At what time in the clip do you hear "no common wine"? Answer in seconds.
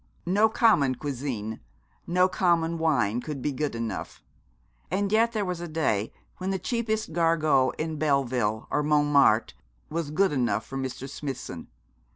2.07-3.21